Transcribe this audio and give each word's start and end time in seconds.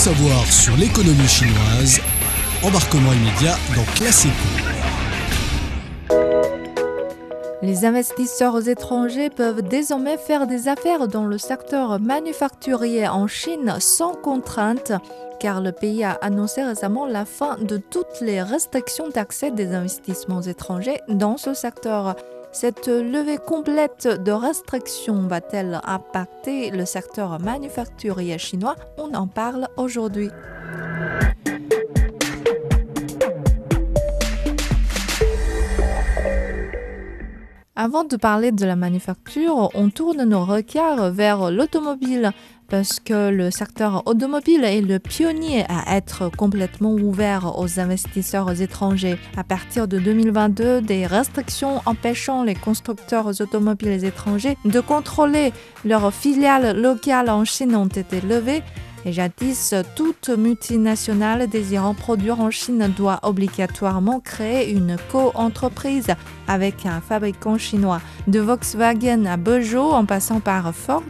savoir 0.00 0.46
sur 0.50 0.74
l'économie 0.78 1.28
chinoise, 1.28 2.00
embarquement 2.62 3.12
immédiat 3.12 3.54
dans 3.76 3.84
Classico. 3.92 4.32
Les 7.60 7.84
investisseurs 7.84 8.66
étrangers 8.66 9.28
peuvent 9.28 9.60
désormais 9.60 10.16
faire 10.16 10.46
des 10.46 10.68
affaires 10.68 11.06
dans 11.06 11.26
le 11.26 11.36
secteur 11.36 12.00
manufacturier 12.00 13.08
en 13.08 13.26
Chine 13.26 13.74
sans 13.78 14.14
contrainte, 14.14 14.92
car 15.38 15.60
le 15.60 15.70
pays 15.70 16.02
a 16.02 16.12
annoncé 16.22 16.62
récemment 16.62 17.04
la 17.04 17.26
fin 17.26 17.58
de 17.58 17.76
toutes 17.76 18.22
les 18.22 18.40
restrictions 18.40 19.10
d'accès 19.10 19.50
des 19.50 19.74
investissements 19.74 20.40
étrangers 20.40 21.02
dans 21.08 21.36
ce 21.36 21.52
secteur. 21.52 22.16
Cette 22.52 22.88
levée 22.88 23.38
complète 23.38 24.08
de 24.08 24.32
restrictions 24.32 25.22
va-t-elle 25.28 25.80
impacter 25.84 26.70
le 26.70 26.84
secteur 26.84 27.38
manufacturier 27.38 28.38
chinois? 28.38 28.74
On 28.98 29.14
en 29.14 29.28
parle 29.28 29.68
aujourd'hui. 29.76 30.30
Avant 37.76 38.04
de 38.04 38.16
parler 38.16 38.50
de 38.50 38.66
la 38.66 38.76
manufacture, 38.76 39.70
on 39.74 39.88
tourne 39.88 40.24
nos 40.24 40.44
regards 40.44 41.12
vers 41.12 41.50
l'automobile 41.50 42.32
parce 42.70 43.00
que 43.00 43.30
le 43.30 43.50
secteur 43.50 44.06
automobile 44.06 44.64
est 44.64 44.80
le 44.80 44.98
pionnier 44.98 45.64
à 45.68 45.96
être 45.96 46.30
complètement 46.30 46.92
ouvert 46.92 47.58
aux 47.58 47.80
investisseurs 47.80 48.62
étrangers. 48.62 49.18
À 49.36 49.44
partir 49.44 49.88
de 49.88 49.98
2022, 49.98 50.80
des 50.80 51.06
restrictions 51.06 51.82
empêchant 51.84 52.44
les 52.44 52.54
constructeurs 52.54 53.40
automobiles 53.40 54.04
étrangers 54.04 54.56
de 54.64 54.80
contrôler 54.80 55.52
leurs 55.84 56.14
filiales 56.14 56.80
locales 56.80 57.28
en 57.28 57.44
Chine 57.44 57.74
ont 57.74 57.86
été 57.86 58.20
levées 58.20 58.62
et 59.04 59.12
jadis, 59.12 59.74
toute 59.96 60.28
multinationale 60.28 61.48
désirant 61.48 61.94
produire 61.94 62.40
en 62.40 62.50
Chine 62.50 62.92
doit 62.96 63.20
obligatoirement 63.22 64.20
créer 64.20 64.70
une 64.70 64.96
co-entreprise 65.10 66.08
avec 66.48 66.86
un 66.86 67.00
fabricant 67.00 67.58
chinois. 67.58 68.00
De 68.26 68.40
Volkswagen 68.40 69.24
à 69.26 69.38
Peugeot 69.38 69.92
en 69.92 70.04
passant 70.04 70.40
par 70.40 70.74
Ford, 70.74 71.02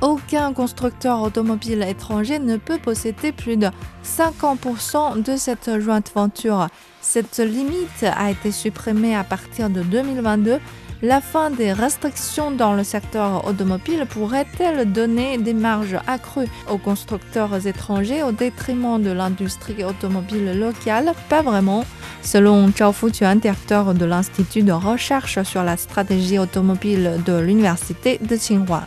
aucun 0.00 0.52
constructeur 0.52 1.22
automobile 1.22 1.82
étranger 1.82 2.38
ne 2.38 2.56
peut 2.56 2.78
posséder 2.78 3.32
plus 3.32 3.56
de 3.56 3.68
50% 4.04 5.22
de 5.22 5.36
cette 5.36 5.80
jointe 5.80 6.12
venture. 6.14 6.68
Cette 7.00 7.38
limite 7.38 8.04
a 8.04 8.30
été 8.30 8.50
supprimée 8.50 9.14
à 9.16 9.24
partir 9.24 9.70
de 9.70 9.82
2022 9.82 10.58
la 11.02 11.20
fin 11.20 11.50
des 11.50 11.72
restrictions 11.72 12.50
dans 12.50 12.74
le 12.74 12.84
secteur 12.84 13.46
automobile 13.46 14.06
pourrait-elle 14.08 14.90
donner 14.90 15.38
des 15.38 15.54
marges 15.54 15.98
accrues 16.06 16.48
aux 16.70 16.78
constructeurs 16.78 17.66
étrangers 17.66 18.22
au 18.22 18.32
détriment 18.32 19.00
de 19.02 19.10
l'industrie 19.10 19.84
automobile 19.84 20.58
locale? 20.58 21.12
Pas 21.28 21.42
vraiment. 21.42 21.84
Selon 22.22 22.68
Zhao 22.70 22.92
Fuquan, 22.92 23.36
directeur 23.36 23.94
de 23.94 24.04
l'Institut 24.04 24.62
de 24.62 24.72
recherche 24.72 25.42
sur 25.42 25.62
la 25.62 25.76
stratégie 25.76 26.38
automobile 26.38 27.20
de 27.26 27.38
l'Université 27.38 28.18
de 28.18 28.36
Tsinghua. 28.36 28.86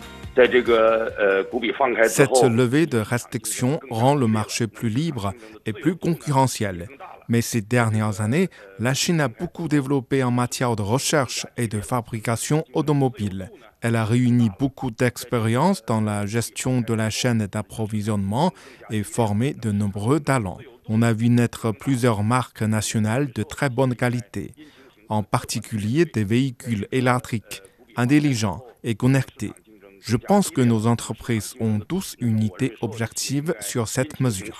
Cette 2.07 2.43
levée 2.43 2.85
de 2.85 2.99
restrictions 2.99 3.79
rend 3.89 4.13
le 4.13 4.27
marché 4.27 4.67
plus 4.67 4.89
libre 4.89 5.33
et 5.65 5.73
plus 5.73 5.95
concurrentiel. 5.95 6.87
Mais 7.29 7.41
ces 7.41 7.61
dernières 7.61 8.21
années, 8.21 8.49
la 8.79 8.93
Chine 8.93 9.19
a 9.19 9.27
beaucoup 9.27 9.67
développé 9.67 10.23
en 10.23 10.31
matière 10.31 10.75
de 10.75 10.81
recherche 10.81 11.45
et 11.57 11.67
de 11.67 11.81
fabrication 11.81 12.63
automobile. 12.73 13.51
Elle 13.81 13.95
a 13.95 14.05
réuni 14.05 14.49
beaucoup 14.59 14.91
d'expériences 14.91 15.85
dans 15.85 16.01
la 16.01 16.25
gestion 16.25 16.81
de 16.81 16.93
la 16.93 17.09
chaîne 17.09 17.45
d'approvisionnement 17.47 18.51
et 18.89 19.03
formé 19.03 19.53
de 19.53 19.71
nombreux 19.71 20.19
talents. 20.19 20.57
On 20.89 21.01
a 21.01 21.11
vu 21.11 21.29
naître 21.29 21.71
plusieurs 21.71 22.23
marques 22.23 22.61
nationales 22.61 23.31
de 23.33 23.43
très 23.43 23.69
bonne 23.69 23.95
qualité, 23.95 24.53
en 25.09 25.21
particulier 25.21 26.05
des 26.05 26.23
véhicules 26.23 26.87
électriques, 26.91 27.61
intelligents 27.97 28.63
et 28.83 28.95
connectés. 28.95 29.51
Je 30.01 30.15
pense 30.15 30.49
que 30.49 30.61
nos 30.61 30.87
entreprises 30.87 31.55
ont 31.59 31.79
tous 31.79 32.15
une 32.19 32.41
idée 32.41 32.73
objective 32.81 33.53
sur 33.59 33.87
cette 33.87 34.19
mesure. 34.21 34.57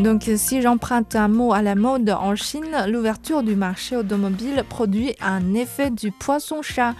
Donc 0.00 0.30
si 0.36 0.62
j'emprunte 0.62 1.14
un 1.14 1.28
mot 1.28 1.52
à 1.52 1.60
la 1.60 1.74
mode 1.74 2.08
en 2.08 2.34
Chine, 2.34 2.74
l'ouverture 2.88 3.42
du 3.42 3.54
marché 3.54 3.96
automobile 3.96 4.64
produit 4.66 5.14
un 5.20 5.52
effet 5.52 5.90
du 5.90 6.10
poisson-chat, 6.10 6.94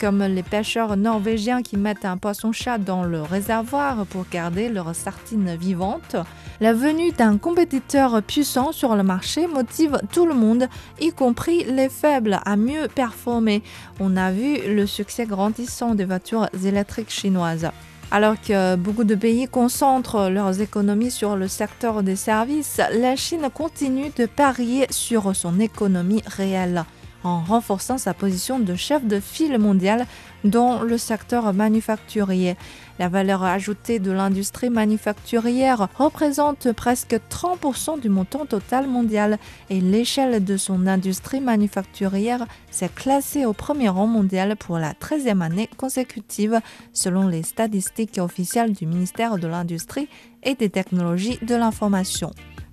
comme 0.00 0.22
les 0.22 0.42
pêcheurs 0.42 0.96
norvégiens 0.96 1.60
qui 1.60 1.76
mettent 1.76 2.06
un 2.06 2.16
poisson-chat 2.16 2.78
dans 2.78 3.04
le 3.04 3.20
réservoir 3.20 4.06
pour 4.06 4.24
garder 4.32 4.70
leurs 4.70 4.94
sartines 4.94 5.56
vivantes. 5.56 6.16
La 6.60 6.72
venue 6.72 7.12
d'un 7.12 7.36
compétiteur 7.36 8.22
puissant 8.22 8.72
sur 8.72 8.96
le 8.96 9.02
marché 9.02 9.46
motive 9.46 10.00
tout 10.10 10.24
le 10.24 10.34
monde, 10.34 10.68
y 11.02 11.10
compris 11.10 11.64
les 11.64 11.90
faibles, 11.90 12.40
à 12.46 12.56
mieux 12.56 12.88
performer. 12.88 13.62
On 14.00 14.16
a 14.16 14.32
vu 14.32 14.56
le 14.74 14.86
succès 14.86 15.26
grandissant 15.26 15.94
des 15.94 16.06
voitures 16.06 16.48
électriques 16.64 17.10
chinoises. 17.10 17.68
Alors 18.10 18.40
que 18.40 18.76
beaucoup 18.76 19.04
de 19.04 19.14
pays 19.14 19.46
concentrent 19.48 20.30
leurs 20.30 20.62
économies 20.62 21.10
sur 21.10 21.36
le 21.36 21.46
secteur 21.46 22.02
des 22.02 22.16
services, 22.16 22.80
la 22.98 23.16
Chine 23.16 23.48
continue 23.52 24.10
de 24.16 24.24
parier 24.24 24.86
sur 24.90 25.36
son 25.36 25.60
économie 25.60 26.22
réelle 26.26 26.84
en 27.24 27.40
renforçant 27.40 27.98
sa 27.98 28.14
position 28.14 28.58
de 28.58 28.74
chef 28.74 29.04
de 29.04 29.20
file 29.20 29.58
mondial 29.58 30.06
dans 30.44 30.82
le 30.82 30.98
secteur 30.98 31.52
manufacturier. 31.52 32.56
La 32.98 33.08
valeur 33.08 33.44
ajoutée 33.44 33.98
de 33.98 34.10
l'industrie 34.10 34.70
manufacturière 34.70 35.88
représente 35.96 36.72
presque 36.72 37.20
30% 37.30 38.00
du 38.00 38.08
montant 38.08 38.46
total 38.46 38.88
mondial 38.88 39.38
et 39.70 39.80
l'échelle 39.80 40.44
de 40.44 40.56
son 40.56 40.86
industrie 40.86 41.40
manufacturière 41.40 42.46
s'est 42.70 42.88
classée 42.88 43.46
au 43.46 43.52
premier 43.52 43.88
rang 43.88 44.06
mondial 44.06 44.56
pour 44.56 44.78
la 44.78 44.92
13e 44.92 45.42
année 45.42 45.68
consécutive 45.76 46.60
selon 46.92 47.28
les 47.28 47.42
statistiques 47.42 48.18
officielles 48.18 48.72
du 48.72 48.86
ministère 48.86 49.38
de 49.38 49.46
l'Industrie 49.46 50.08
et 50.42 50.54
des 50.54 50.70
technologies 50.70 51.38
de 51.42 51.54
l'information. 51.54 52.30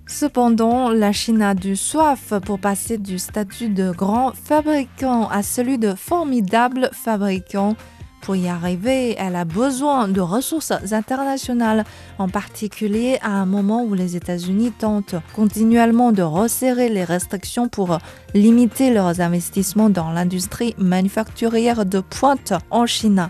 Cependant, 0.08 0.90
la 0.90 1.10
Chine 1.10 1.42
a 1.42 1.54
du 1.54 1.74
soif 1.74 2.32
pour 2.44 2.60
passer 2.60 2.96
du 2.96 3.18
statut 3.18 3.68
de 3.68 3.90
grand 3.90 4.32
fabricant 4.32 5.28
à 5.28 5.42
celui 5.42 5.78
de 5.78 5.94
formidable 5.94 6.90
fabricant. 6.92 7.74
Pour 8.22 8.36
y 8.36 8.48
arriver, 8.48 9.16
elle 9.18 9.34
a 9.34 9.44
besoin 9.44 10.06
de 10.06 10.20
ressources 10.20 10.72
internationales, 10.92 11.84
en 12.18 12.28
particulier 12.28 13.18
à 13.20 13.30
un 13.30 13.46
moment 13.46 13.82
où 13.82 13.94
les 13.94 14.14
États-Unis 14.14 14.72
tentent 14.72 15.16
continuellement 15.34 16.12
de 16.12 16.22
resserrer 16.22 16.88
les 16.88 17.04
restrictions 17.04 17.68
pour 17.68 17.98
limiter 18.32 18.92
leurs 18.92 19.20
investissements 19.20 19.90
dans 19.90 20.10
l'industrie 20.10 20.74
manufacturière 20.78 21.84
de 21.84 22.00
pointe 22.00 22.52
en 22.70 22.86
Chine. 22.86 23.28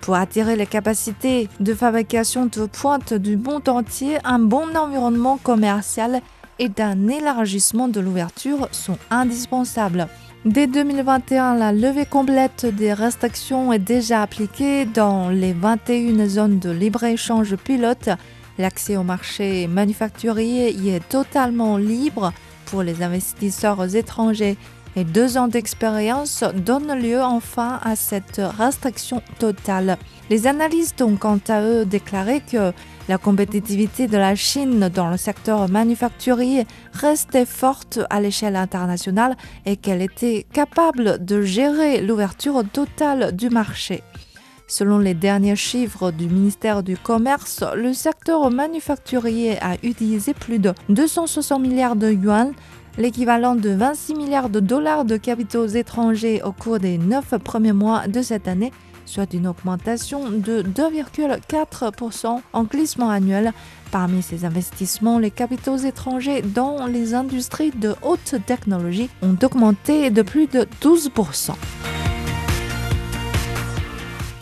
Pour 0.00 0.14
attirer 0.14 0.56
les 0.56 0.66
capacités 0.66 1.48
de 1.60 1.74
fabrication 1.74 2.46
de 2.46 2.66
pointe 2.66 3.14
du 3.14 3.36
monde 3.36 3.68
entier, 3.68 4.18
un 4.24 4.38
bon 4.38 4.76
environnement 4.76 5.38
commercial 5.42 6.20
et 6.58 6.70
un 6.78 7.08
élargissement 7.08 7.88
de 7.88 8.00
l'ouverture 8.00 8.68
sont 8.72 8.98
indispensables. 9.10 10.08
Dès 10.44 10.66
2021, 10.66 11.56
la 11.56 11.72
levée 11.72 12.06
complète 12.06 12.64
des 12.64 12.92
restrictions 12.92 13.72
est 13.72 13.78
déjà 13.78 14.22
appliquée 14.22 14.86
dans 14.86 15.28
les 15.28 15.52
21 15.52 16.26
zones 16.26 16.58
de 16.58 16.70
libre-échange 16.70 17.56
pilote. 17.56 18.08
L'accès 18.56 18.96
au 18.96 19.02
marché 19.02 19.66
manufacturier 19.66 20.72
y 20.72 20.90
est 20.90 21.06
totalement 21.08 21.76
libre 21.76 22.32
pour 22.66 22.82
les 22.82 23.02
investisseurs 23.02 23.94
étrangers 23.96 24.56
deux 25.04 25.36
ans 25.36 25.48
d'expérience 25.48 26.44
donnent 26.54 26.98
lieu 26.98 27.22
enfin 27.22 27.80
à 27.82 27.96
cette 27.96 28.40
restriction 28.58 29.22
totale. 29.38 29.98
Les 30.30 30.46
analystes 30.46 31.02
ont 31.02 31.16
quant 31.16 31.40
à 31.48 31.62
eux 31.62 31.84
déclaré 31.84 32.40
que 32.40 32.72
la 33.08 33.18
compétitivité 33.18 34.06
de 34.06 34.18
la 34.18 34.34
Chine 34.34 34.90
dans 34.94 35.08
le 35.08 35.16
secteur 35.16 35.68
manufacturier 35.68 36.66
restait 36.92 37.46
forte 37.46 38.00
à 38.10 38.20
l'échelle 38.20 38.56
internationale 38.56 39.36
et 39.64 39.76
qu'elle 39.76 40.02
était 40.02 40.46
capable 40.52 41.24
de 41.24 41.40
gérer 41.42 42.02
l'ouverture 42.02 42.62
totale 42.70 43.34
du 43.34 43.48
marché. 43.48 44.02
Selon 44.70 44.98
les 44.98 45.14
derniers 45.14 45.56
chiffres 45.56 46.10
du 46.10 46.26
ministère 46.28 46.82
du 46.82 46.98
Commerce, 46.98 47.64
le 47.74 47.94
secteur 47.94 48.50
manufacturier 48.50 49.58
a 49.62 49.76
utilisé 49.82 50.34
plus 50.34 50.58
de 50.58 50.74
260 50.90 51.62
milliards 51.62 51.96
de 51.96 52.12
yuan 52.12 52.52
l'équivalent 52.98 53.54
de 53.54 53.70
26 53.70 54.14
milliards 54.14 54.50
de 54.50 54.60
dollars 54.60 55.06
de 55.06 55.16
capitaux 55.16 55.66
étrangers 55.66 56.42
au 56.42 56.52
cours 56.52 56.78
des 56.78 56.98
9 56.98 57.38
premiers 57.38 57.72
mois 57.72 58.08
de 58.08 58.20
cette 58.20 58.46
année, 58.46 58.70
soit 59.06 59.32
une 59.32 59.46
augmentation 59.46 60.28
de 60.28 60.62
2,4% 60.62 62.40
en 62.52 62.64
glissement 62.64 63.08
annuel. 63.08 63.54
Parmi 63.90 64.20
ces 64.20 64.44
investissements, 64.44 65.18
les 65.18 65.30
capitaux 65.30 65.78
étrangers 65.78 66.42
dans 66.42 66.86
les 66.86 67.14
industries 67.14 67.70
de 67.70 67.94
haute 68.02 68.34
technologie 68.44 69.08
ont 69.22 69.36
augmenté 69.42 70.10
de 70.10 70.20
plus 70.20 70.46
de 70.46 70.68
12%. 70.82 71.52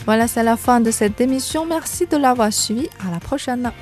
Voilà, 0.07 0.25
c'est 0.29 0.43
la 0.43 0.55
fin 0.55 0.79
de 0.79 0.89
cette 0.89 1.19
émission. 1.19 1.65
Merci 1.65 2.07
de 2.07 2.15
l'avoir 2.15 2.53
suivi. 2.53 2.87
À 3.05 3.11
la 3.11 3.19
prochaine. 3.19 3.73